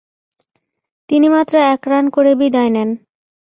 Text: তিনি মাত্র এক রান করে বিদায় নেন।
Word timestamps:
তিনি 1.09 1.27
মাত্র 1.35 1.53
এক 1.73 1.81
রান 1.91 2.05
করে 2.15 2.31
বিদায় 2.41 2.71
নেন। 2.75 2.89